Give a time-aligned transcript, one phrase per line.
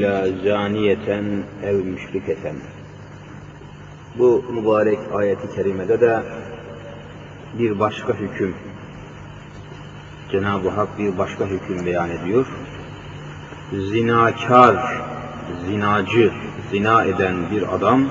[0.00, 1.24] la zaniyeten
[1.64, 2.56] ev müşriketen.
[4.18, 6.22] Bu mübarek ayeti kerimede de
[7.58, 8.54] bir başka hüküm,
[10.32, 12.46] Cenab-ı Hak bir başka hüküm beyan ediyor.
[13.72, 14.76] Zinakar,
[15.66, 16.32] zinacı,
[16.70, 18.04] zina eden bir adam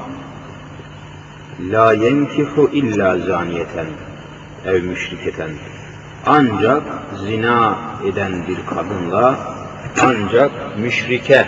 [1.60, 3.88] la yenkihu illa zaniyeten
[4.66, 5.50] ev müşriketen.
[6.26, 6.84] Ancak
[7.26, 9.53] zina eden bir kadınla
[10.02, 11.48] ancak müşrike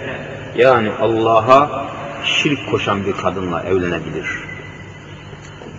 [0.56, 1.86] yani Allah'a
[2.24, 4.44] şirk koşan bir kadınla evlenebilir.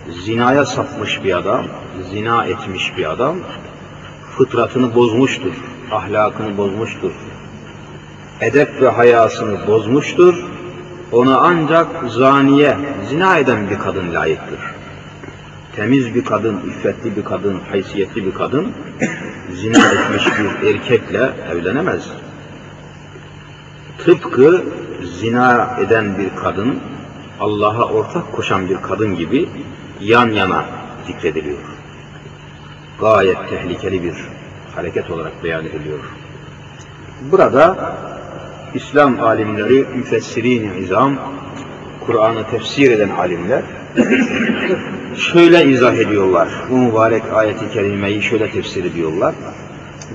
[0.09, 1.65] Zinaya sapmış bir adam,
[2.11, 3.35] zina etmiş bir adam
[4.37, 5.53] fıtratını bozmuştur,
[5.91, 7.11] ahlakını bozmuştur,
[8.41, 10.35] edep ve hayasını bozmuştur.
[11.11, 12.77] Ona ancak zaniye,
[13.09, 14.59] zina eden bir kadın layıktır.
[15.75, 18.73] Temiz bir kadın, iffetli bir kadın, haysiyetli bir kadın
[19.53, 22.03] zina etmiş bir erkekle evlenemez.
[24.07, 24.63] Tıpkı
[25.19, 26.79] zina eden bir kadın,
[27.39, 29.49] Allah'a ortak koşan bir kadın gibi
[30.01, 30.65] yan yana
[31.07, 31.57] zikrediliyor.
[32.99, 34.15] Gayet tehlikeli bir
[34.75, 35.99] hareket olarak beyan ediliyor.
[37.31, 37.95] Burada
[38.73, 41.15] İslam alimleri, müfessirin izam,
[42.05, 43.63] Kur'an'ı tefsir eden alimler
[45.15, 46.49] şöyle izah ediyorlar.
[46.69, 49.35] Bu mübarek ayeti kerimeyi şöyle tefsir ediyorlar.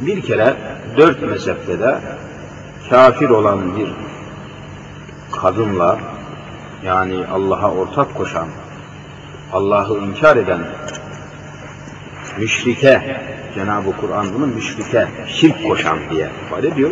[0.01, 0.57] Bir kere
[0.97, 1.97] dört mezhepte de
[2.91, 3.89] kafir olan bir
[5.33, 5.99] kadınla
[6.85, 8.49] yani Allah'a ortak koşan,
[9.53, 10.61] Allah'ı inkar eden
[12.39, 13.21] müşrike,
[13.55, 16.91] Cenab-ı Kur'an bunu müşrike, şirk koşan diye ifade ediyor.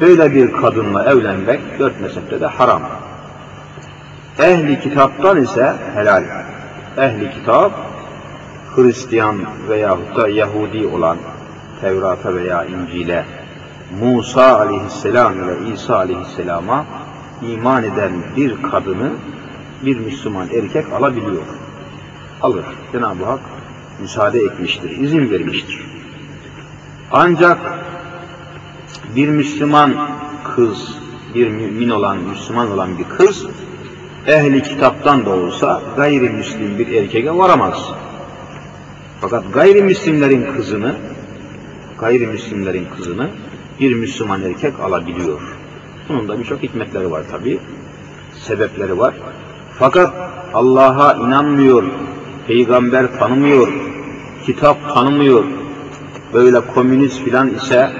[0.00, 2.82] Böyle bir kadınla evlenmek dört mezhepte de haram.
[4.38, 6.24] Ehli kitaptan ise helal.
[6.98, 7.72] Ehli kitap,
[8.76, 9.36] Hristiyan
[9.68, 11.16] veyahut da Yahudi olan
[11.80, 13.24] Tevrat'a veya İncil'e
[13.96, 16.86] Musa aleyhisselam ile İsa aleyhisselama
[17.42, 19.10] iman eden bir kadını
[19.84, 21.42] bir Müslüman erkek alabiliyor.
[22.42, 22.64] Alır.
[22.92, 23.40] Cenab-ı Hak
[24.00, 25.86] müsaade etmiştir, izin vermiştir.
[27.12, 27.58] Ancak
[29.16, 29.94] bir Müslüman
[30.44, 30.98] kız,
[31.34, 33.46] bir mümin olan, Müslüman olan bir kız,
[34.26, 37.92] ehli kitaptan da olsa gayrimüslim bir erkeğe varamaz.
[39.20, 40.94] Fakat gayrimüslimlerin kızını,
[41.98, 43.30] gayrimüslimlerin kızını
[43.80, 45.40] bir Müslüman erkek alabiliyor.
[46.08, 47.58] Bunun da birçok hikmetleri var tabi,
[48.34, 49.14] sebepleri var.
[49.78, 50.14] Fakat
[50.54, 51.84] Allah'a inanmıyor,
[52.46, 53.68] peygamber tanımıyor,
[54.46, 55.44] kitap tanımıyor,
[56.34, 57.90] böyle komünist filan ise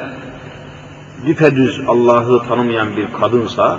[1.27, 3.79] düpedüz Allah'ı tanımayan bir kadınsa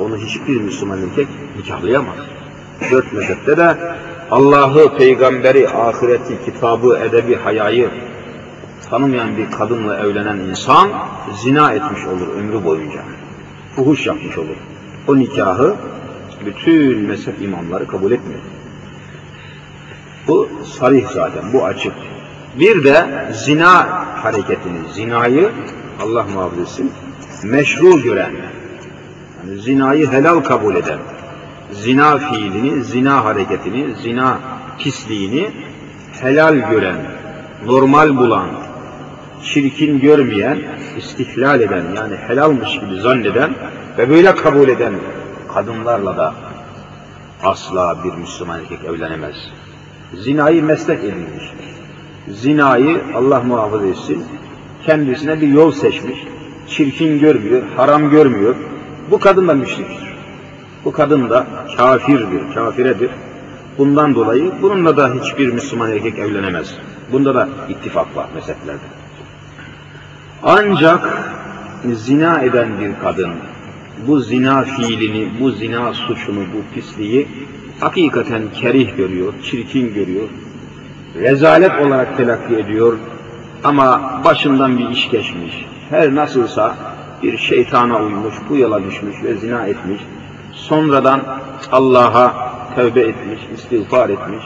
[0.00, 2.16] onu hiçbir Müslüman erkek nikahlayamaz.
[2.90, 3.76] Dört mezhepte de
[4.30, 7.90] Allah'ı, peygamberi, ahireti, kitabı, edebi, hayayı
[8.90, 10.90] tanımayan bir kadınla evlenen insan
[11.42, 13.00] zina etmiş olur ömrü boyunca.
[13.76, 14.56] Fuhuş yapmış olur.
[15.08, 15.74] O nikahı
[16.46, 18.40] bütün mezhep imamları kabul etmiyor.
[20.28, 21.92] Bu sarih zaten, bu açık.
[22.58, 25.50] Bir de zina hareketini, zinayı
[26.02, 26.82] Allah muhafaza
[27.42, 28.32] meşru gören,
[29.38, 30.98] yani zinayı helal kabul eden,
[31.72, 34.38] zina fiilini, zina hareketini, zina
[34.78, 35.50] pisliğini
[36.20, 36.96] helal gören,
[37.66, 38.48] normal bulan,
[39.44, 40.58] çirkin görmeyen,
[40.98, 43.54] istihlal eden yani helalmış gibi zanneden
[43.98, 44.94] ve böyle kabul eden
[45.54, 46.34] kadınlarla da
[47.42, 49.36] asla bir Müslüman erkek evlenemez.
[50.14, 51.52] Zinayı meslek edinmiş.
[52.28, 54.24] Zinayı Allah muhafaza etsin,
[54.86, 56.18] kendisine bir yol seçmiş.
[56.68, 58.54] Çirkin görmüyor, haram görmüyor.
[59.10, 60.14] Bu kadın da müşriktir.
[60.84, 61.46] Bu kadın da
[61.76, 63.10] kafirdir, kafiredir.
[63.78, 66.74] Bundan dolayı bununla da hiçbir Müslüman erkek evlenemez.
[67.12, 69.03] Bunda da ittifak var mezheplerde.
[70.46, 71.32] Ancak
[71.92, 73.30] zina eden bir kadın
[74.06, 77.28] bu zina fiilini, bu zina suçunu, bu pisliği
[77.80, 80.28] hakikaten kerih görüyor, çirkin görüyor,
[81.14, 82.98] rezalet olarak telakki ediyor
[83.64, 85.66] ama başından bir iş geçmiş.
[85.90, 86.76] Her nasılsa
[87.22, 90.00] bir şeytana uymuş, bu yola düşmüş ve zina etmiş.
[90.52, 91.20] Sonradan
[91.72, 94.44] Allah'a tövbe etmiş, istiğfar etmiş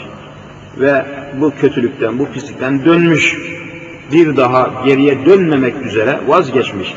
[0.78, 1.06] ve
[1.40, 3.57] bu kötülükten, bu pislikten dönmüş.
[4.12, 6.94] Bir daha geriye dönmemek üzere vazgeçmiş.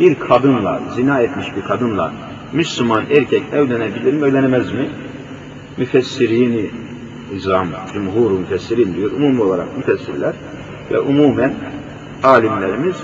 [0.00, 2.12] Bir kadınla, zina etmiş bir kadınla
[2.52, 4.90] Müslüman erkek evlenebilir mi, evlenemez mi?
[5.76, 6.70] Müfessirini
[7.36, 10.34] izam, cumhur müfessirin diyor, umum olarak müfessirler
[10.90, 11.54] ve umumen
[12.22, 12.96] alimlerimiz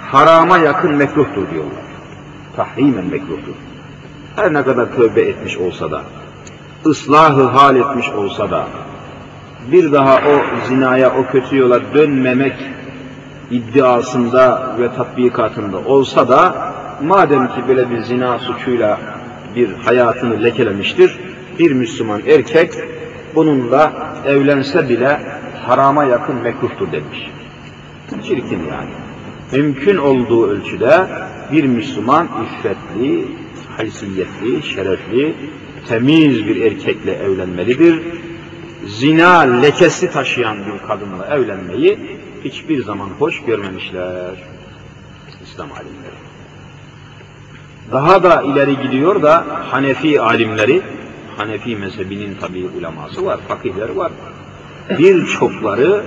[0.00, 1.86] harama yakın mekruhtur diyorlar.
[2.56, 3.54] Tahrimen mekruhtur.
[4.36, 6.02] Her ne kadar tövbe etmiş olsa da,
[6.86, 8.66] ıslahı hal etmiş olsa da,
[9.72, 12.54] bir daha o zinaya, o kötü yola dönmemek
[13.50, 16.72] iddiasında ve tatbikatında olsa da
[17.02, 18.98] madem ki böyle bir zina suçuyla
[19.56, 21.18] bir hayatını lekelemiştir,
[21.58, 22.72] bir Müslüman erkek
[23.34, 23.92] bununla
[24.26, 25.20] evlense bile
[25.66, 27.30] harama yakın mekruhtur demiş.
[28.28, 28.90] Çirkin yani.
[29.52, 31.06] Mümkün olduğu ölçüde
[31.52, 33.24] bir Müslüman iffetli,
[33.76, 35.34] haysiyetli, şerefli,
[35.88, 38.02] temiz bir erkekle evlenmelidir.
[38.86, 41.98] Zina lekesi taşıyan bir kadınla evlenmeyi
[42.48, 44.34] hiçbir zaman hoş görmemişler
[45.42, 46.16] İslam alimleri.
[47.92, 50.82] Daha da ileri gidiyor da Hanefi alimleri,
[51.36, 54.12] Hanefi mezhebinin tabi uleması var, fakihleri var.
[54.98, 56.04] Birçokları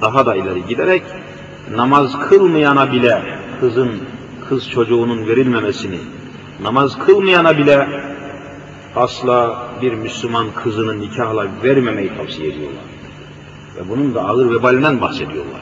[0.00, 1.02] daha da ileri giderek
[1.74, 3.22] namaz kılmayana bile
[3.60, 3.90] kızın,
[4.48, 5.98] kız çocuğunun verilmemesini,
[6.62, 7.88] namaz kılmayana bile
[8.96, 12.82] asla bir Müslüman kızını nikahla vermemeyi tavsiye ediyorlar.
[13.76, 15.60] Ve bunun da ağır vebalinden bahsediyorlar.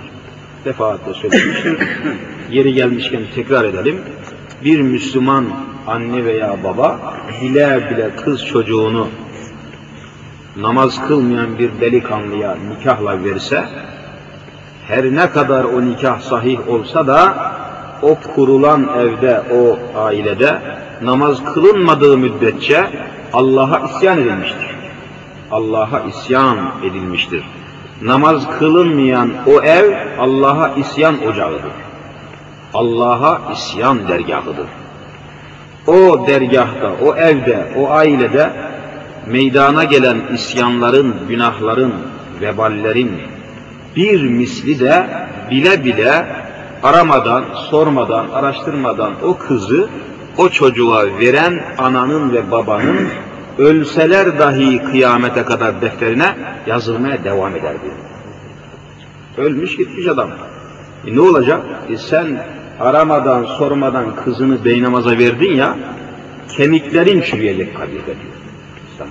[0.65, 1.79] Defaatle söylemiştim.
[2.51, 4.01] Yeri gelmişken tekrar edelim.
[4.65, 5.45] Bir Müslüman
[5.87, 7.01] anne veya baba
[7.43, 9.09] bile bile kız çocuğunu
[10.57, 13.65] namaz kılmayan bir delikanlıya nikahla verse,
[14.89, 17.35] her ne kadar o nikah sahih olsa da
[18.03, 20.59] o kurulan evde, o ailede
[21.03, 22.85] namaz kılınmadığı müddetçe
[23.33, 24.69] Allah'a isyan edilmiştir.
[25.51, 27.45] Allah'a isyan edilmiştir.
[28.03, 31.73] Namaz kılınmayan o ev Allah'a isyan ocağıdır.
[32.75, 34.67] Allah'a isyan dergahıdır.
[35.87, 38.51] O dergahta, o evde, o ailede
[39.27, 41.93] meydana gelen isyanların, günahların,
[42.41, 43.13] veballerin
[43.97, 45.07] bir misli de
[45.51, 46.27] bile bile
[46.83, 49.89] aramadan, sormadan, araştırmadan o kızı
[50.37, 53.09] o çocuğa veren ananın ve babanın
[53.59, 57.91] ölseler dahi kıyamete kadar defterine yazılmaya devam ederdi.
[59.37, 60.31] Ölmüş gitmiş adam.
[61.07, 61.63] E ne olacak?
[61.91, 62.47] E sen
[62.81, 65.77] aramadan, sormadan kızını beynamaza verdin ya,
[66.49, 68.35] kemiklerin çürüyecek kabirde diyor.
[68.93, 69.09] İslam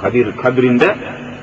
[0.00, 0.96] Kabir, kabrinde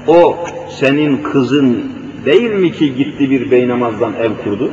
[0.07, 1.91] o senin kızın
[2.25, 4.71] değil mi ki gitti bir beynamazdan ev kurdu?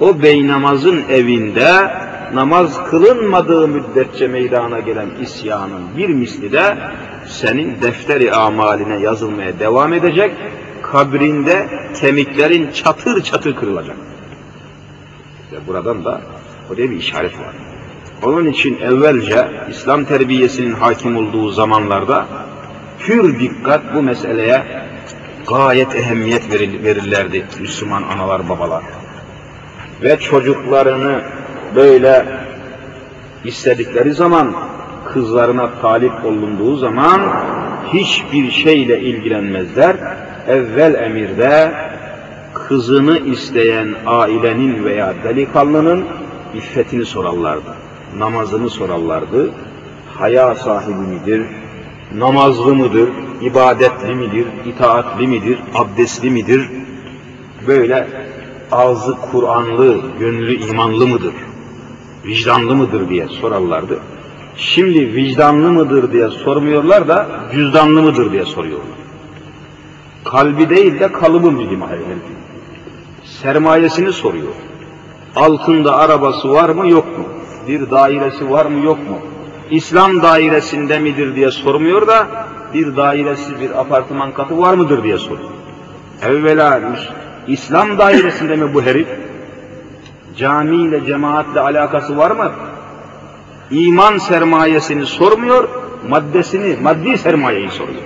[0.00, 1.90] O beynamazın evinde
[2.34, 6.78] namaz kılınmadığı müddetçe meydana gelen isyanın bir misli de
[7.26, 10.32] senin defteri amaline yazılmaya devam edecek,
[10.82, 11.68] kabrinde
[12.00, 13.96] kemiklerin çatır çatır kırılacak.
[15.52, 16.20] Ve buradan da
[16.70, 17.54] oraya bir işaret var.
[18.22, 22.26] Onun için evvelce İslam terbiyesinin hakim olduğu zamanlarda
[22.98, 24.62] pür dikkat bu meseleye
[25.46, 26.52] gayet ehemmiyet
[26.84, 28.82] verirlerdi Müslüman analar babalar.
[30.02, 31.22] Ve çocuklarını
[31.74, 32.26] böyle
[33.44, 34.54] istedikleri zaman
[35.04, 37.20] kızlarına talip olunduğu zaman
[37.92, 39.96] hiçbir şeyle ilgilenmezler.
[40.48, 41.72] Evvel emirde
[42.54, 46.04] kızını isteyen ailenin veya delikanlının
[46.54, 47.74] iffetini sorarlardı.
[48.18, 49.50] Namazını sorarlardı.
[50.18, 51.42] Haya sahibi midir?
[52.16, 53.08] Namazlı mıdır?
[53.40, 54.46] ibadetli midir?
[54.66, 55.58] itaatli midir?
[55.74, 56.70] Abdestli midir?
[57.66, 58.06] Böyle
[58.72, 61.34] ağzı Kur'anlı, gönlü imanlı mıdır?
[62.24, 63.98] Vicdanlı mıdır diye sorarlardı.
[64.56, 68.86] Şimdi vicdanlı mıdır diye sormuyorlar da cüzdanlı mıdır diye soruyorlar.
[70.24, 72.04] Kalbi değil de kalıbı mühim herif.
[73.24, 74.54] Sermayesini soruyor.
[75.36, 77.24] Altında arabası var mı yok mu?
[77.68, 79.18] Bir dairesi var mı yok mu?
[79.70, 82.26] İslam dairesinde midir diye sormuyor da
[82.74, 85.50] bir dairesi bir apartman katı var mıdır diye soruyor.
[86.22, 86.80] Evvela
[87.46, 89.08] İslam dairesinde mi bu herif?
[90.36, 92.52] Camiyle, cemaatle alakası var mı?
[93.70, 95.68] İman sermayesini sormuyor,
[96.08, 98.02] maddesini, maddi sermayeyi soruyor.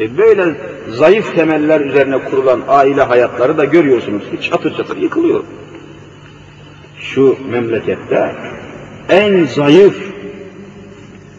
[0.00, 0.54] E böyle
[0.90, 5.44] zayıf temeller üzerine kurulan aile hayatları da görüyorsunuz ki çatır çatır yıkılıyor.
[7.00, 8.34] Şu memlekette
[9.08, 9.96] en zayıf,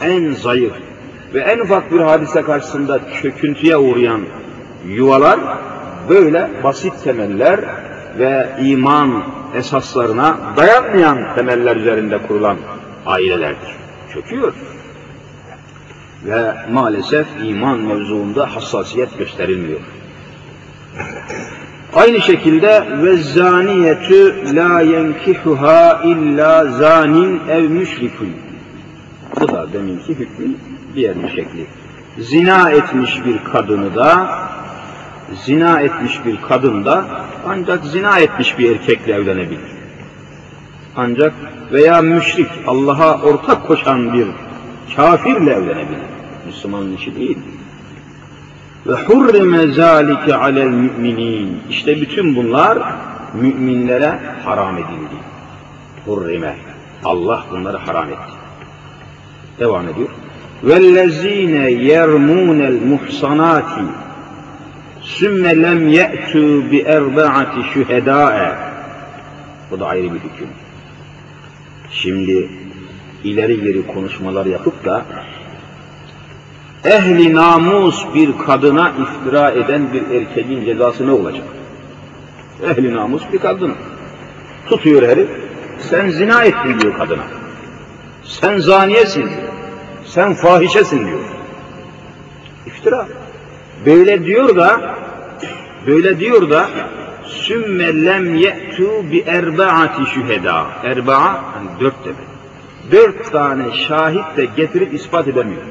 [0.01, 0.73] en zayıf
[1.33, 4.21] ve en ufak bir hadise karşısında çöküntüye uğrayan
[4.87, 5.39] yuvalar
[6.09, 7.59] böyle basit temeller
[8.19, 9.23] ve iman
[9.55, 12.57] esaslarına dayanmayan temeller üzerinde kurulan
[13.05, 13.69] ailelerdir.
[14.13, 14.53] Çöküyor.
[16.25, 19.79] Ve maalesef iman mevzuunda hassasiyet gösterilmiyor.
[21.93, 28.35] Aynı şekilde ve zaniyetü la yenkihuha illa zanin ev müşrikün.
[29.39, 30.57] Bu da deminki hükmün
[30.95, 31.65] diğer bir şekli.
[32.17, 34.29] Zina etmiş bir kadını da
[35.45, 37.05] zina etmiş bir kadın da
[37.47, 39.71] ancak zina etmiş bir erkekle evlenebilir.
[40.95, 41.33] Ancak
[41.71, 44.27] veya müşrik, Allah'a ortak koşan bir
[44.95, 45.99] kafirle evlenebilir.
[46.45, 47.37] Müslümanın işi değil.
[48.87, 51.59] Ve hurrime zalike alel müminin.
[51.69, 52.77] İşte bütün bunlar
[53.33, 55.15] müminlere haram edildi.
[56.05, 56.55] Hurrime.
[57.03, 58.33] Allah bunları haram etti.
[59.59, 60.09] Devam ediyor.
[60.63, 63.81] Vellezine yermunel muhsanati
[65.17, 68.55] sümme lem ye'tû bi erbaati şühedâe.
[69.71, 70.49] Bu da ayrı bir hüküm.
[71.91, 72.49] Şimdi
[73.23, 75.05] ileri geri konuşmalar yapıp da
[76.85, 81.45] ehli namus bir kadına iftira eden bir erkeğin cezası ne olacak?
[82.63, 83.75] Ehli namus bir kadın.
[84.69, 85.29] Tutuyor herif,
[85.89, 87.23] sen zina ettin diyor kadına.
[88.23, 89.41] Sen zaniyesin diyor.
[90.05, 91.19] Sen fahişesin diyor.
[92.65, 93.07] İftira.
[93.85, 94.95] Böyle diyor da
[95.87, 96.69] böyle diyor da
[97.25, 100.67] sümme lem ye'tu bi erbaati şüheda.
[100.83, 102.29] Erbaa hani dört demek.
[102.91, 105.61] Dört tane şahit de getirip ispat edemiyor.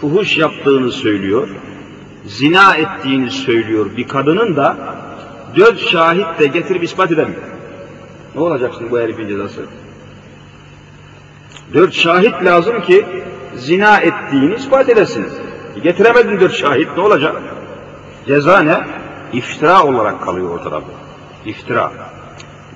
[0.00, 1.48] Fuhuş yaptığını söylüyor.
[2.24, 4.76] Zina ettiğini söylüyor bir kadının da
[5.56, 7.42] dört şahit de getirip ispat edemiyor.
[8.34, 9.60] Ne olacak şimdi bu herifin cezası?
[11.74, 13.06] Dört şahit lazım ki
[13.56, 15.32] zina ettiğini ispat edesiniz.
[15.82, 17.42] Getiremedin dört şahit ne olacak?
[18.26, 18.86] Ceza ne?
[19.32, 20.86] İftira olarak kalıyor o tarafı.
[21.46, 21.92] İftira.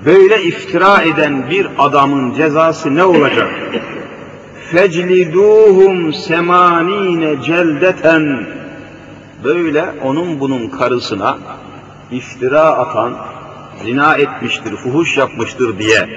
[0.04, 3.49] Böyle iftira eden bir adamın cezası ne olacak?
[4.71, 8.47] Fecliduhum semanine celdeten
[9.45, 11.38] böyle onun bunun karısına
[12.11, 13.16] iftira atan,
[13.85, 16.09] zina etmiştir, fuhuş yapmıştır diye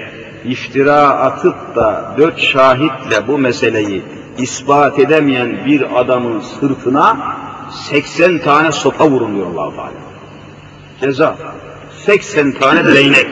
[0.44, 4.02] iftira atıp da dört şahitle bu meseleyi
[4.38, 7.36] ispat edemeyen bir adamın sırtına
[7.70, 9.92] 80 tane sopa vuruluyor allah Teala.
[11.00, 11.36] Ceza.
[12.06, 13.26] 80 tane değnek.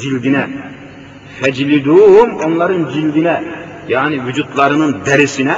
[0.00, 0.48] Cildine.
[1.40, 3.44] Fecliduhum onların cildine.
[3.88, 5.56] Yani vücutlarının derisine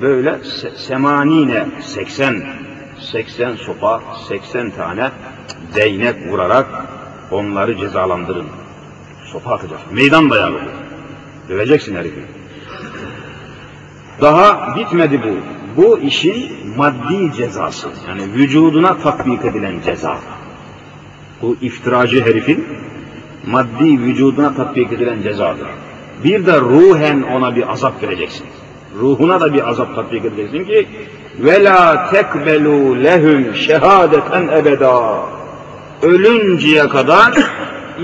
[0.00, 0.38] böyle
[0.76, 2.42] semanine 80
[3.00, 5.10] 80 sopa 80 tane
[5.74, 6.66] değnek vurarak
[7.30, 8.46] onları cezalandırın.
[9.32, 9.92] Sopa atacak.
[9.92, 10.60] Meydan dayağı.
[11.48, 12.37] Döveceksin herifi.
[14.20, 15.36] Daha bitmedi bu.
[15.82, 17.88] Bu işin maddi cezası.
[18.08, 20.16] Yani vücuduna tatbik edilen ceza.
[21.42, 22.66] Bu iftiracı herifin
[23.46, 25.68] maddi vücuduna tatbik edilen cezadır.
[26.24, 28.46] Bir de ruhen ona bir azap vereceksin.
[29.00, 30.88] Ruhuna da bir azap tatbik edeceksin ki
[31.38, 35.20] ve la tekbelu lehum şehadeten ebeda.
[36.02, 37.32] Ölünceye kadar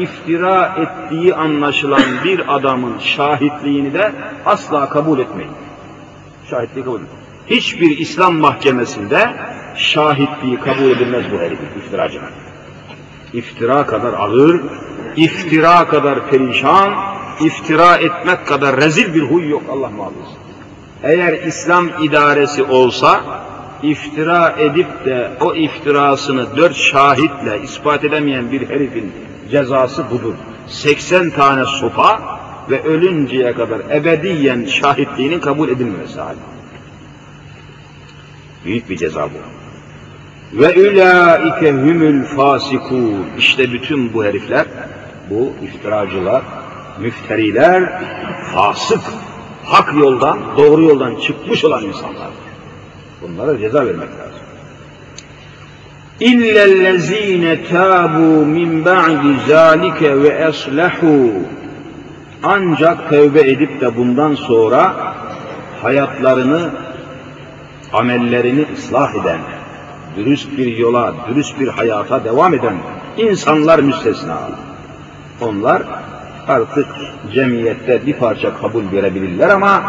[0.01, 4.13] iftira ettiği anlaşılan bir adamın şahitliğini de
[4.47, 5.64] asla kabul etmeyin
[6.51, 7.15] şahitliği kabul edilmez.
[7.47, 9.31] Hiçbir İslam mahkemesinde
[9.77, 12.31] şahitliği kabul edilmez bu herifin iftiracının.
[13.33, 14.61] İftira kadar ağır,
[15.17, 16.95] iftira kadar perişan,
[17.41, 20.45] iftira etmek kadar rezil bir huy yok Allah muhafaza.
[21.03, 23.25] Eğer İslam idaresi olsa,
[23.83, 29.13] iftira edip de o iftirasını dört şahitle ispat edemeyen bir herifin
[29.51, 30.35] cezası budur.
[30.69, 32.34] 80 tane sopa
[32.71, 36.39] ve ölünceye kadar ebediyen şahitliğinin kabul edilmemesi hali.
[38.65, 39.39] Büyük bir ceza bu.
[40.61, 43.27] Ve ulaike humul fasikun.
[43.39, 44.67] İşte bütün bu herifler,
[45.31, 46.43] bu iftiracılar,
[47.01, 48.03] müfteriler,
[48.55, 49.03] fasık,
[49.65, 52.29] hak yoldan, doğru yoldan çıkmış olan insanlar.
[53.23, 54.45] Bunlara ceza vermek lazım.
[56.21, 61.31] İllellezine tabu min ba'di zalike ve eslahu
[62.43, 65.15] ancak tevbe edip de bundan sonra
[65.83, 66.71] hayatlarını,
[67.93, 69.41] amellerini ıslah eden,
[70.17, 72.75] dürüst bir yola, dürüst bir hayata devam eden
[73.19, 74.39] insanlar müstesna.
[75.41, 75.83] Onlar
[76.49, 76.87] artık
[77.33, 79.83] cemiyette bir parça kabul görebilirler ama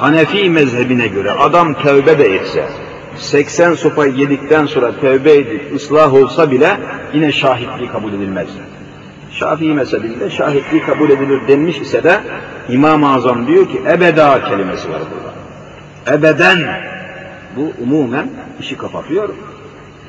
[0.00, 2.68] Hanefi mezhebine göre adam tövbe de etse,
[3.16, 6.76] 80 sopa yedikten sonra tövbe edip ıslah olsa bile
[7.14, 8.48] yine şahitliği kabul edilmez.
[9.35, 12.19] Şafii mezhebinde şahitliği kabul edilir denmiş ise de
[12.69, 16.17] İmam-ı Azam diyor ki ebeda kelimesi var burada.
[16.17, 16.59] Ebeden
[17.55, 19.29] bu umumen işi kapatıyor.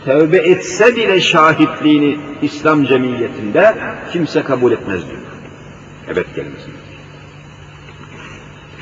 [0.05, 3.75] Tevbe etse bile şahitliğini İslam cemiyetinde
[4.13, 5.21] kimse kabul etmez diyor.
[6.09, 6.71] Ebed kelimesi.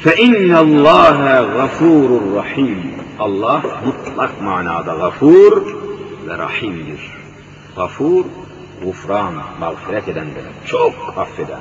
[0.04, 1.20] فَاِنَّ اللّٰهَ
[1.58, 2.78] غَفُورٌ rahim.
[3.18, 5.66] Allah mutlak manada gafur
[6.26, 7.00] ve rahimdir.
[7.76, 8.24] Gafur
[8.84, 10.66] gufran, mağfiret eden demek.
[10.66, 11.60] Çok affeden,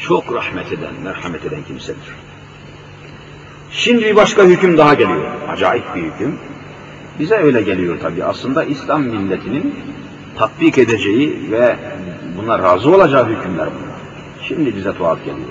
[0.00, 2.14] çok rahmet eden, merhamet eden kimsedir.
[3.70, 5.30] Şimdi bir başka hüküm daha geliyor.
[5.48, 6.38] Acayip bir hüküm.
[7.18, 8.24] Bize öyle geliyor tabi.
[8.24, 9.74] Aslında İslam milletinin
[10.36, 11.76] tatbik edeceği ve
[12.36, 14.00] buna razı olacağı hükümler bunlar.
[14.48, 15.48] Şimdi bize tuhaf geliyor.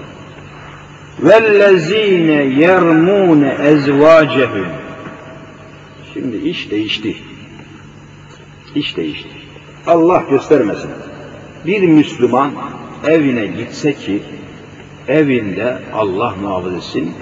[1.23, 2.29] وَالَّذ۪ينَ
[2.63, 4.67] يَرْمُونَ اَزْوَاجَهُمْ
[6.13, 7.15] Şimdi iş değişti.
[8.75, 9.42] İş değişti.
[9.86, 10.90] Allah göstermesin.
[11.66, 12.50] Bir Müslüman
[13.06, 14.22] evine gitse ki
[15.08, 17.14] evinde Allah muhafaza etsin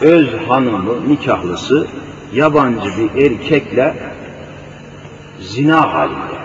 [0.00, 1.86] öz hanımı, nikahlısı
[2.34, 3.94] yabancı bir erkekle
[5.40, 6.40] zina halinde.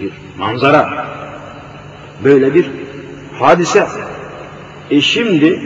[0.00, 1.06] Bir manzara.
[2.24, 2.70] Böyle bir
[3.38, 3.86] hadise.
[4.90, 5.60] E şimdi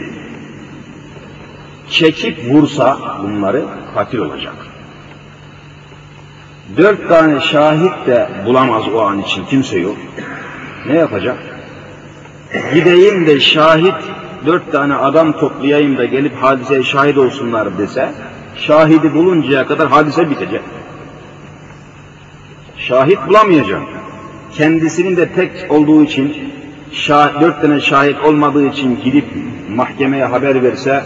[1.89, 4.74] çekip vursa bunları katil olacak.
[6.77, 9.97] Dört tane şahit de bulamaz o an için kimse yok.
[10.87, 11.37] Ne yapacak?
[12.73, 13.95] Gideyim de şahit
[14.45, 18.11] dört tane adam toplayayım da gelip hadiseye şahit olsunlar dese
[18.55, 20.61] şahidi buluncaya kadar hadise bitecek.
[22.77, 23.81] Şahit bulamayacak.
[24.53, 26.53] Kendisinin de tek olduğu için
[26.91, 29.25] şah, dört tane şahit olmadığı için gidip
[29.69, 31.03] mahkemeye haber verse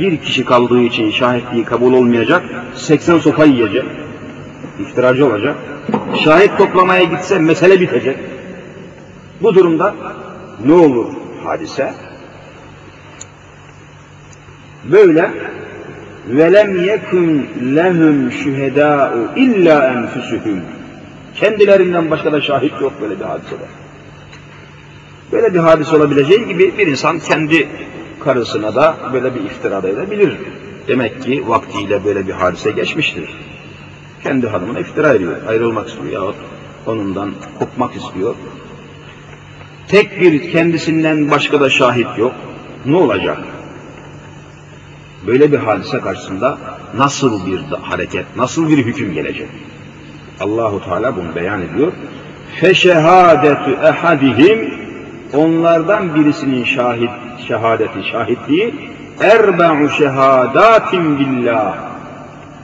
[0.00, 2.42] bir kişi kaldığı için şahitliği kabul olmayacak,
[2.74, 3.84] 80 sopa yiyecek,
[4.80, 5.56] iftiracı olacak.
[6.24, 8.16] Şahit toplamaya gitse mesele bitecek.
[9.42, 9.94] Bu durumda
[10.66, 11.06] ne olur
[11.44, 11.92] hadise?
[14.84, 15.30] Böyle
[16.28, 20.62] velem yekun lehum şühedâ'u illa enfüsühüm.
[21.34, 23.64] Kendilerinden başka da şahit yok böyle bir hadisede.
[25.32, 27.68] Böyle bir hadise olabileceği gibi bir insan kendi
[28.24, 30.36] karısına da böyle bir iftirada edebilir.
[30.88, 33.24] Demek ki vaktiyle böyle bir hadise geçmiştir.
[34.22, 36.36] Kendi hanımına iftira ediyor, ayrılmak istiyor yahut
[36.86, 38.34] onundan kopmak istiyor.
[39.88, 42.34] Tek bir kendisinden başka da şahit yok.
[42.86, 43.38] Ne olacak?
[45.26, 46.58] Böyle bir hadise karşısında
[46.96, 49.48] nasıl bir hareket, nasıl bir hüküm gelecek?
[50.40, 51.92] Allahu Teala bunu beyan ediyor.
[52.60, 54.74] Feşehadetu ehadihim
[55.32, 57.10] onlardan birisinin şahit
[57.48, 58.74] şehadeti şahitliği
[59.20, 61.87] erba'u şehadatin billah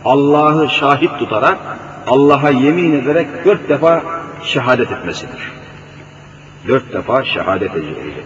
[0.05, 1.59] Allah'ı şahit tutarak
[2.07, 4.03] Allah'a yemin ederek dört defa
[4.43, 5.53] şehadet etmesidir.
[6.69, 8.25] Dört defa şehadet edecek.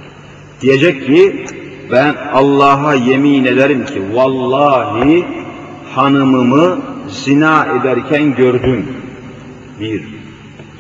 [0.61, 1.47] Diyecek ki
[1.93, 5.25] ben Allah'a yemin ederim ki vallahi
[5.95, 8.87] hanımımı zina ederken gördüm.
[9.81, 10.03] Bir.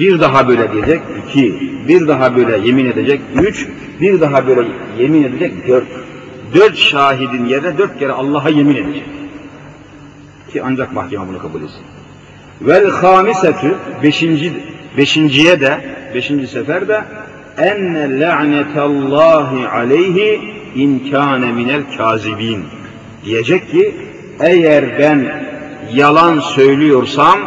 [0.01, 1.01] Bir daha böyle diyecek.
[1.27, 1.73] iki.
[1.89, 3.21] Bir daha böyle yemin edecek.
[3.35, 3.69] Üç.
[4.01, 5.69] Bir daha böyle yemin edecek.
[5.69, 5.87] Dört.
[6.55, 9.05] Dört şahidin yerine dört kere Allah'a yemin edecek.
[10.53, 11.83] Ki ancak mahkeme bunu kabul etsin.
[12.61, 14.53] Vel hamisetü beşinci,
[14.97, 15.81] beşinciye de
[16.15, 17.05] beşinci seferde
[17.59, 20.41] enne la'netallahi aleyhi
[20.75, 22.65] inkâne minel kazibin.
[23.25, 23.95] Diyecek ki
[24.41, 25.45] eğer ben
[25.93, 27.39] yalan söylüyorsam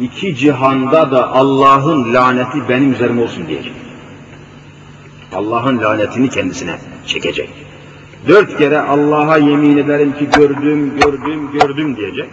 [0.00, 3.72] iki cihanda da Allah'ın laneti benim üzerime olsun diyecek.
[5.32, 7.50] Allah'ın lanetini kendisine çekecek.
[8.26, 12.30] Dört kere Allah'a yemin ederim ki gördüm, gördüm, gördüm diyecek.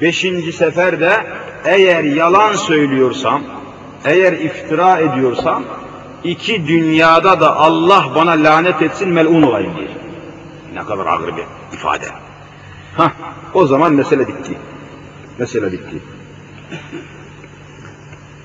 [0.00, 1.26] Beşinci seferde
[1.64, 3.42] eğer yalan söylüyorsam,
[4.04, 5.64] eğer iftira ediyorsam,
[6.24, 9.96] iki dünyada da Allah bana lanet etsin melun olayım diyecek.
[10.74, 12.06] Ne kadar ağır bir ifade.
[12.96, 13.10] Hah,
[13.54, 14.58] o zaman mesele bitti.
[15.38, 15.96] Mesele bitti.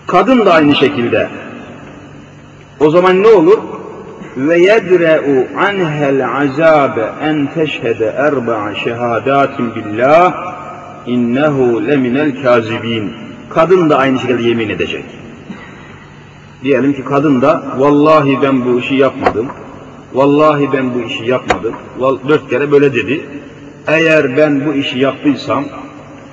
[0.07, 1.29] Kadın da aynı şekilde.
[2.79, 3.59] O zaman ne olur?
[4.37, 10.33] Ve yedre'u anhel azabe en teşhede erba'a şehadatin billah
[11.05, 13.13] innehu leminel kazibin.
[13.49, 15.05] Kadın da aynı şekilde yemin edecek.
[16.63, 19.47] Diyelim ki kadın da vallahi ben bu işi yapmadım.
[20.13, 21.73] Vallahi ben bu işi yapmadım.
[22.27, 23.25] Dört kere böyle dedi.
[23.87, 25.65] Eğer ben bu işi yaptıysam,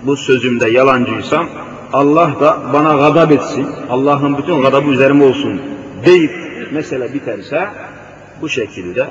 [0.02, 1.46] bu sözümde yalancıysam
[1.92, 5.60] Allah da bana gadab etsin, Allah'ın bütün gadabı üzerime olsun
[6.06, 6.32] deyip
[6.72, 7.68] mesele biterse
[8.44, 9.06] bu şekilde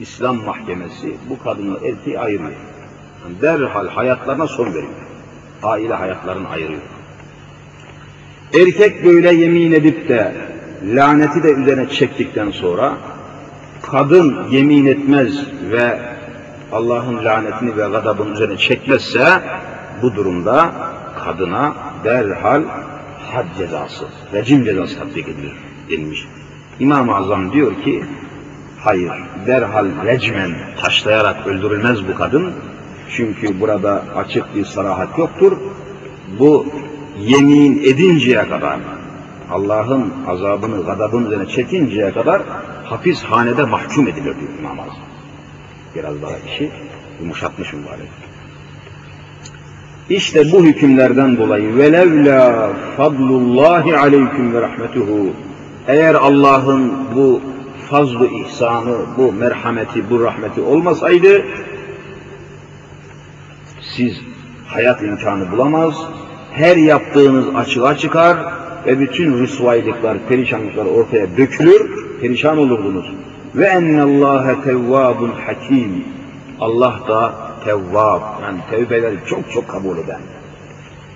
[0.00, 2.50] İslam mahkemesi bu kadınla erkeği ayırıyor.
[3.24, 4.92] Yani derhal hayatlarına son veriyor.
[5.62, 6.80] Aile hayatlarını ayırıyor.
[8.54, 10.34] Erkek böyle yemin edip de
[10.84, 12.94] laneti de üzerine çektikten sonra
[13.82, 16.00] kadın yemin etmez ve
[16.72, 19.42] Allah'ın lanetini ve gadabını üzerine çekmezse
[20.02, 20.72] bu durumda
[21.24, 22.62] kadına derhal
[23.32, 25.52] had cezası, rejim cezası tatbik edilir
[25.90, 26.26] denilmiş.
[26.80, 28.04] İmam-ı Azam diyor ki
[28.80, 29.12] hayır
[29.46, 32.52] derhal recmen taşlayarak öldürülmez bu kadın.
[33.16, 35.52] Çünkü burada açık bir sarahat yoktur.
[36.38, 36.66] Bu
[37.18, 38.78] yemin edinceye kadar
[39.50, 42.42] Allah'ın azabını, gadabını üzerine çekinceye kadar
[42.84, 44.96] hapishanede mahkum edilir diyor İmam Azam.
[45.94, 46.70] Biraz daha işi
[47.20, 48.08] yumuşatmış mübarek.
[50.10, 55.32] İşte bu hükümlerden dolayı velevla fadlullahi aleyküm ve rahmetuhu
[55.88, 57.40] eğer Allah'ın bu
[57.90, 61.44] fazlu ihsanı, bu merhameti, bu rahmeti olmasaydı
[63.96, 64.20] siz
[64.66, 65.94] hayat imkanı bulamaz,
[66.52, 68.38] her yaptığınız açığa çıkar
[68.86, 73.12] ve bütün rüsvaylıklar, perişanlıklar ortaya dökülür, perişan olurdunuz.
[73.54, 76.04] Ve ennallâhe tevvâbun hakim.
[76.60, 80.20] Allah da tevvab, yani tevbeleri çok çok kabul eden,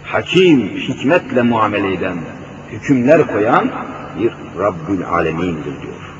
[0.04, 2.16] hakim, hikmetle muamele eden,
[2.72, 3.70] hükümler koyan
[4.18, 6.10] bir Rabbül Alemin'dir diyor.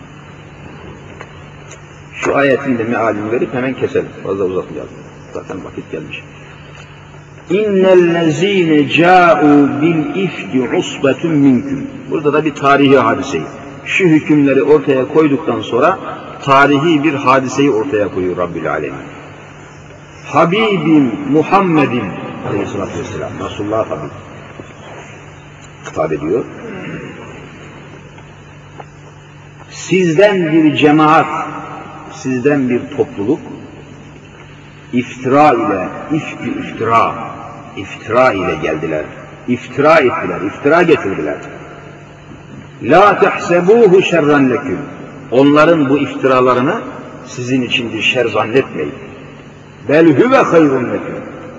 [2.14, 4.08] Şu ayetin de mealini verip hemen keselim.
[4.22, 4.90] Fazla uzatmayalım.
[5.34, 6.22] Zaten vakit gelmiş.
[7.50, 11.86] İnnellezîne câ'û bil ifki usbetun minkum.
[12.10, 13.44] Burada da bir tarihi hadiseyi.
[13.84, 15.98] Şu hükümleri ortaya koyduktan sonra
[16.42, 18.98] tarihi bir hadiseyi ortaya koyuyor Rabbül Alemin.
[20.26, 22.04] Habibim Muhammedin
[22.48, 23.30] aleyhissalatü vesselam.
[23.44, 24.10] Resulullah Habib.
[25.86, 26.44] Hitap ediyor.
[29.70, 31.46] Sizden bir cemaat,
[32.12, 33.40] sizden bir topluluk
[34.92, 37.14] iftira ile, ifki iftira,
[37.76, 39.04] iftira ile geldiler.
[39.48, 41.36] İftira ettiler, iftira getirdiler.
[42.82, 44.78] La tehsebuhu şerran leküm.
[45.30, 46.80] Onların bu iftiralarını
[47.26, 48.94] sizin için bir şer zannetmeyin.
[49.88, 51.14] Bel huve hayrun leküm.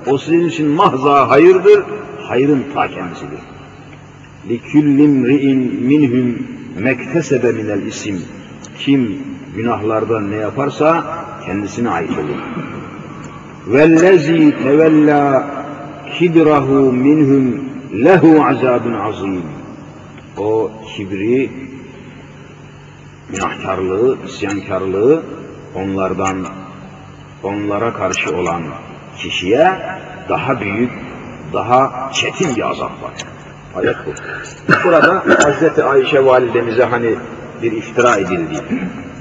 [0.07, 1.83] O sizin için mahza hayırdır,
[2.27, 3.39] hayrın ta kendisidir.
[4.49, 6.47] Liküllim ri'in minhum
[6.79, 8.21] mektesebe minel isim.
[8.77, 9.23] Kim
[9.55, 11.05] günahlardan ne yaparsa
[11.45, 12.41] kendisine ait olur.
[13.67, 15.47] Vellezî tevellâ
[16.17, 17.63] kibrahu minhum
[18.03, 19.43] lehu azabun azim.
[20.37, 21.49] O kibri,
[23.29, 25.23] günahkarlığı, isyankarlığı
[25.75, 26.45] onlardan,
[27.43, 28.63] onlara karşı olan
[29.17, 29.71] kişiye
[30.29, 30.91] daha büyük,
[31.53, 33.13] daha çetin bir azap var.
[33.75, 34.11] Ayet bu.
[34.83, 37.15] Burada Hazreti Ayşe validemize hani
[37.63, 38.63] bir iftira edildi.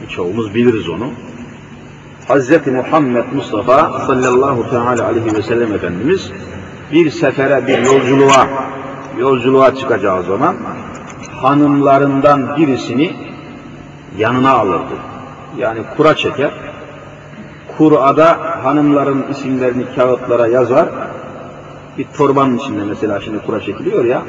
[0.08, 1.10] Çoğumuz biliriz onu.
[2.28, 6.32] Hazreti Muhammed Mustafa sallallahu teala aleyhi ve sellem Efendimiz
[6.92, 8.46] bir sefere, bir yolculuğa,
[9.18, 10.56] yolculuğa çıkacağı zaman
[11.36, 13.12] hanımlarından birisini
[14.18, 14.94] yanına alırdı.
[15.58, 16.50] Yani kura çeker.
[17.78, 20.88] Kur'a'da hanımların isimlerini kağıtlara yazar.
[22.00, 24.22] Bir torbanın içinde mesela şimdi kura çekiliyor ya.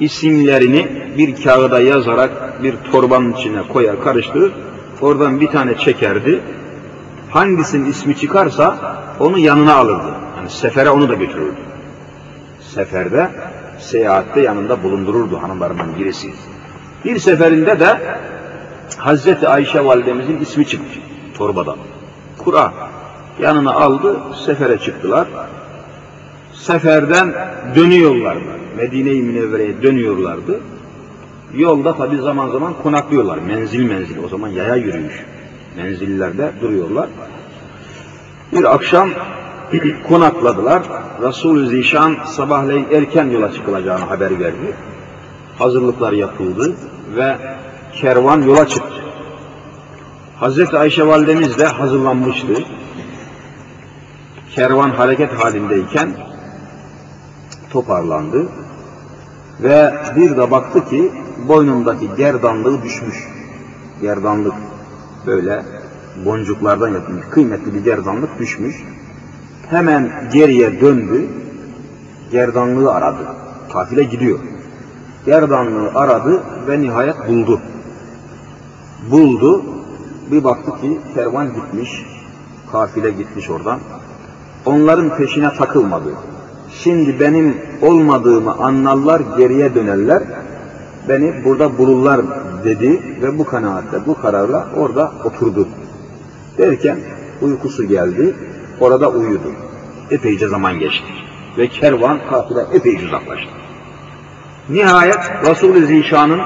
[0.00, 4.52] isimlerini bir kağıda yazarak bir torbanın içine koyar, karıştırır.
[5.00, 6.40] Oradan bir tane çekerdi.
[7.30, 8.76] Hangisinin ismi çıkarsa
[9.20, 10.14] onu yanına alırdı.
[10.36, 11.56] Yani sefere onu da götürürdü.
[12.60, 13.30] Seferde,
[13.78, 16.28] seyahatte yanında bulundururdu hanımlarından birisi.
[17.04, 17.98] Bir seferinde de
[18.96, 20.98] Hazreti Ayşe validemizin ismi çıktı
[21.38, 21.76] torbada.
[22.38, 22.72] Kura
[23.40, 25.26] yanına aldı, sefere çıktılar.
[26.58, 27.34] Seferden
[27.74, 28.58] dönüyorlardı.
[28.76, 30.60] Medine-i Münevvere'ye dönüyorlardı.
[31.54, 33.38] Yolda tabi zaman zaman konaklıyorlar.
[33.38, 34.24] Menzil menzil.
[34.24, 35.24] O zaman yaya yürüyüş.
[35.76, 37.08] Menzillerde duruyorlar.
[38.52, 39.10] Bir akşam
[40.08, 40.82] konakladılar.
[41.22, 44.74] Resul-ü Zişan sabahleyin erken yola çıkılacağını haber verdi.
[45.58, 46.72] Hazırlıklar yapıldı
[47.16, 47.36] ve
[47.94, 48.94] kervan yola çıktı.
[50.36, 52.62] Hazreti Ayşe validemiz de hazırlanmıştı.
[54.50, 56.27] Kervan hareket halindeyken
[57.72, 58.48] toparlandı
[59.60, 61.12] ve bir de baktı ki
[61.48, 63.28] boynundaki gerdanlığı düşmüş.
[64.00, 64.54] Gerdanlık
[65.26, 65.62] böyle
[66.24, 68.84] boncuklardan yapılmış kıymetli bir gerdanlık düşmüş.
[69.70, 71.26] Hemen geriye döndü,
[72.30, 73.26] gerdanlığı aradı.
[73.72, 74.38] Kafile gidiyor.
[75.26, 77.60] Gerdanlığı aradı ve nihayet buldu.
[79.10, 79.62] Buldu,
[80.30, 82.06] bir baktı ki kervan gitmiş,
[82.72, 83.80] kafile gitmiş oradan.
[84.66, 86.14] Onların peşine takılmadı.
[86.72, 90.22] Şimdi benim olmadığımı anlarlar, geriye dönerler.
[91.08, 92.20] Beni burada bulurlar
[92.64, 95.68] dedi ve bu kanaatle, bu kararla orada oturdu.
[96.58, 96.98] Derken
[97.42, 98.34] uykusu geldi,
[98.80, 99.52] orada uyudu.
[100.10, 101.06] Epeyce zaman geçti.
[101.58, 103.50] Ve kervan kafile epeyce uzaklaştı.
[104.68, 106.40] Nihayet Resul-i Zişan'ın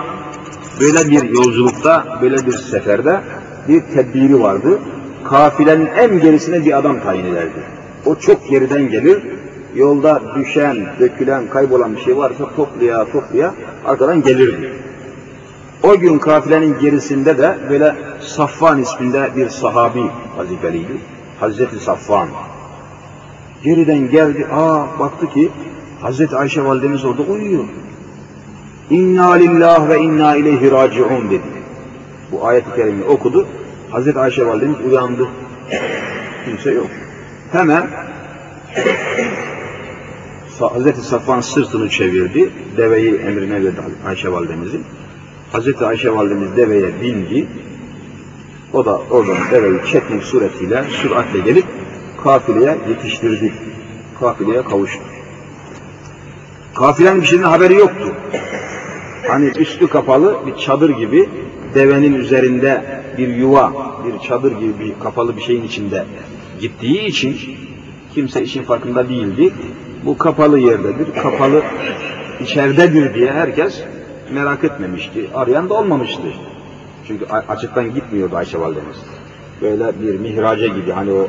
[0.80, 3.20] böyle bir yolculukta, böyle bir seferde
[3.68, 4.78] bir tedbiri vardı.
[5.24, 7.62] Kafilenin en gerisine bir adam tayin ederdi.
[8.06, 9.22] O çok geriden gelir,
[9.74, 13.54] yolda düşen, dökülen, kaybolan bir şey varsa toplaya toplaya
[13.84, 14.72] arkadan gelirdi.
[15.82, 20.02] O gün kafilenin gerisinde de böyle Safvan isminde bir sahabi
[20.36, 20.92] vazifeliydi.
[21.40, 22.28] Hazreti Safvan.
[23.64, 25.50] Geriden geldi, aa baktı ki
[26.00, 27.64] Hazreti Ayşe validemiz orada uyuyor.
[28.90, 31.42] İnna lillah ve inna ileyhi raciun dedi.
[32.32, 33.46] Bu ayet-i kerimeyi okudu.
[33.90, 35.28] Hazreti Ayşe validemiz uyandı.
[36.44, 36.86] Kimse yok.
[37.52, 37.86] Hemen
[40.60, 42.50] Hazreti Safvan sırtını çevirdi.
[42.76, 44.84] Deveyi emrine verdi Ayşe validemizin.
[45.52, 47.46] Hazreti Ayşe validemiz deveye bindi.
[48.72, 51.64] O da oradan deveyi çekmek suretiyle süratle gelip
[52.24, 53.52] kafileye yetiştirdi.
[54.20, 55.02] Kafileye kavuştu.
[56.74, 58.14] Kafilenin bir şeyden haberi yoktu.
[59.28, 61.28] Hani üstü kapalı bir çadır gibi
[61.74, 63.72] devenin üzerinde bir yuva,
[64.06, 66.04] bir çadır gibi bir kapalı bir şeyin içinde
[66.60, 67.38] gittiği için
[68.14, 69.52] kimse işin farkında değildi.
[70.04, 71.62] Bu kapalı yerdedir, kapalı
[72.40, 73.82] içeridedir diye herkes
[74.32, 75.30] merak etmemişti.
[75.34, 76.22] Arayan da olmamıştı.
[77.06, 78.96] Çünkü açıktan gitmiyordu Ayşe validemiz.
[79.62, 81.28] Böyle bir mihraca gibi hani o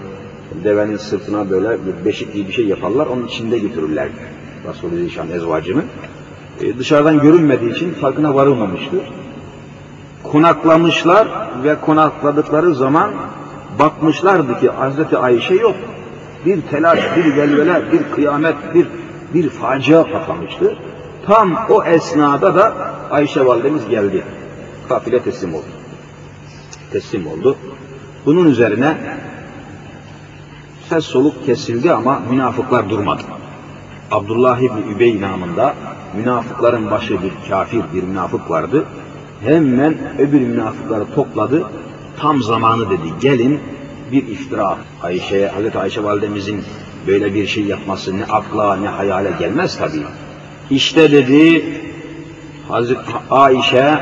[0.63, 3.07] devenin sırtına böyle bir beşik gibi bir şey yaparlar.
[3.07, 4.09] Onun içinde götürürler
[4.69, 5.83] Resulü Zişan ezvacını.
[6.61, 8.95] Ee, dışarıdan görünmediği için farkına varılmamıştı.
[10.23, 11.27] Konaklamışlar
[11.63, 13.11] ve konakladıkları zaman
[13.79, 15.75] bakmışlardı ki Hazreti Ayşe yok.
[16.45, 18.87] Bir telaş, bir velvele, bir kıyamet, bir
[19.33, 20.75] bir facia patlamıştı.
[21.25, 24.23] Tam o esnada da Ayşe validemiz geldi.
[24.89, 25.65] Kafile teslim oldu.
[26.91, 27.57] Teslim oldu.
[28.25, 28.97] Bunun üzerine
[30.89, 33.21] ses soluk kesildi ama münafıklar durmadı.
[34.11, 35.75] Abdullah İbni Übey namında
[36.17, 38.85] münafıkların başı bir kafir bir münafık vardı.
[39.43, 41.63] Hemen öbür münafıkları topladı.
[42.19, 43.13] Tam zamanı dedi.
[43.21, 43.59] Gelin
[44.13, 44.77] bir iftira.
[45.03, 46.63] Ayşe'ye, Hazreti Ayşe validemizin
[47.07, 50.03] böyle bir şey yapması ne akla ne hayale gelmez tabii.
[50.69, 51.65] İşte dedi
[52.67, 53.99] Hazreti Ayşe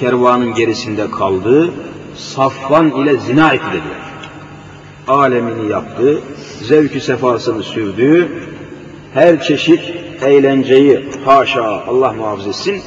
[0.00, 1.70] kervanın gerisinde kaldı.
[2.16, 4.00] Safvan ile zina etti dediler.
[5.08, 6.20] Alemini yaptı,
[6.62, 8.28] zevkü sefasını sürdü,
[9.14, 9.80] her çeşit
[10.22, 12.82] eğlenceyi haşa Allah muhafaza etsin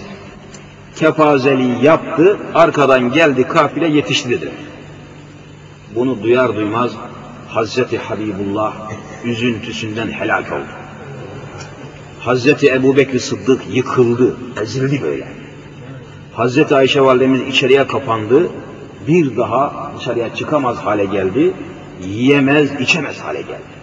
[0.95, 4.53] kefazeliği yaptı, arkadan geldi kafile yetişti dediler.
[5.95, 6.91] Bunu duyar duymaz
[7.47, 8.73] Hazreti Habibullah
[9.23, 10.71] üzüntüsünden helak oldu.
[12.19, 15.27] Hazreti Ebu Bekir Sıddık yıkıldı, ezildi böyle.
[16.33, 18.49] Hazreti Ayşe validemiz içeriye kapandı,
[19.07, 21.53] bir daha dışarıya çıkamaz hale geldi,
[22.01, 23.73] yiyemez, içemez hale geldi.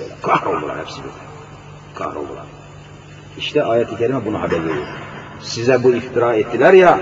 [0.00, 1.14] Böyle kahroldular hepsi böyle.
[1.94, 2.44] Kahroldular.
[3.38, 4.86] İşte ayet-i kerime bunu haber veriyor.
[5.42, 7.00] Size bu iftira ettiler ya,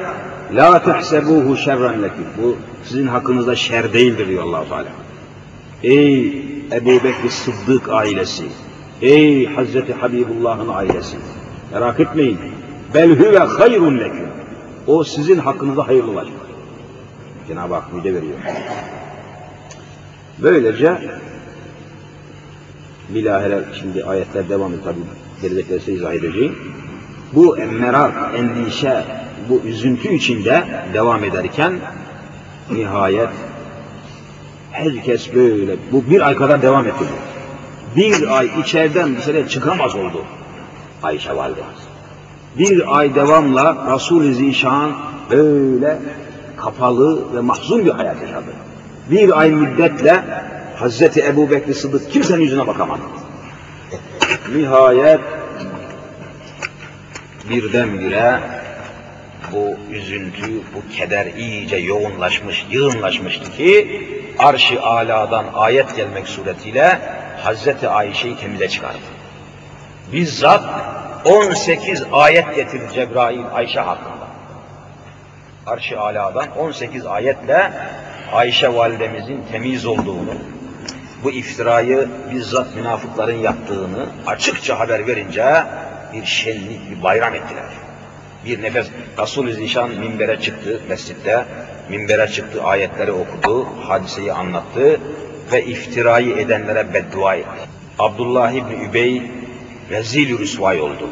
[0.54, 2.24] la tuhsebuhu şerren lekum.
[2.42, 4.88] Bu sizin hakkınızda şer değildir diyor allah Teala.
[5.82, 8.44] Ey Ebu Bekir Sıddık ailesi,
[9.02, 11.16] ey Hazreti Habibullah'ın ailesi,
[11.72, 12.38] merak etmeyin.
[12.94, 14.28] Bel huve hayrun leküm.
[14.87, 16.34] O sizin hakkınızda hayırlı olacak.
[17.48, 18.34] Cenab-ı Hak müjde veriyor.
[20.38, 20.98] Böylece
[23.08, 24.98] bilahare şimdi ayetler devam ediyor tabi
[25.42, 26.58] gelecekleri size izah edeceğim.
[27.32, 29.04] Bu merak, endişe,
[29.48, 31.72] bu üzüntü içinde devam ederken
[32.70, 33.28] nihayet
[34.72, 37.04] herkes böyle, bu bir ay kadar devam etti.
[37.96, 40.24] Bir ay içeriden dışarıya çıkamaz oldu
[41.02, 41.78] Ayşe validemiz.
[42.58, 44.92] Bir ay devamla Resul-i Zişan
[45.30, 45.98] böyle
[46.56, 48.52] kapalı ve mahzun bir hayat yaşadı.
[49.11, 50.24] Bir ay müddetle
[50.76, 53.02] Hazreti Ebu Bekir Sıddık kimsenin yüzüne bakamadı.
[54.56, 55.20] Nihayet
[57.50, 58.40] birdenbire
[59.52, 64.02] bu üzüntü, bu keder iyice yoğunlaşmış, yığınlaşmıştı ki
[64.38, 66.98] arş-ı aladan ayet gelmek suretiyle
[67.44, 68.98] Hazreti Ayşe'yi temize çıkardı.
[70.12, 70.64] Bizzat
[71.24, 74.28] 18 ayet getirdi Cebrail Ayşe hakkında.
[75.66, 77.72] Arş-ı aladan 18 ayetle
[78.32, 80.34] Ayşe validemizin temiz olduğunu,
[81.24, 85.64] bu iftirayı bizzat münafıkların yaptığını açıkça haber verince
[86.12, 87.64] bir şenlik, bir bayram ettiler.
[88.44, 88.87] Bir nefes
[89.18, 91.44] Resul-i Zişan minbere çıktı mescitte,
[91.88, 95.01] minbere çıktı, ayetleri okudu, hadiseyi anlattı
[95.53, 97.68] ve iftirayı edenlere beddua etti.
[97.98, 99.22] Abdullah İbni Übey
[99.90, 101.09] rezil rüsvay oldu.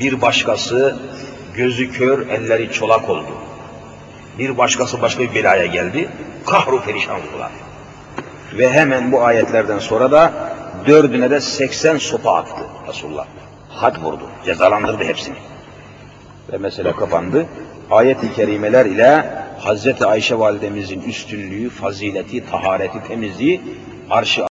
[0.00, 0.98] Bir başkası
[1.54, 3.32] gözü kör, elleri çolak oldu.
[4.38, 6.08] Bir başkası başka bir belaya geldi,
[6.46, 7.50] kahru perişan oldular.
[8.58, 10.32] Ve hemen bu ayetlerden sonra da
[10.86, 13.26] dördüne de 80 sopa attı Resulullah.
[13.68, 15.36] Had vurdu, cezalandırdı hepsini.
[16.52, 17.46] Ve mesele kapandı.
[17.90, 19.24] Ayet-i kerimeler ile
[19.58, 23.60] Hazreti Ayşe validemizin üstünlüğü, fazileti, tahareti, temizliği
[24.10, 24.38] arş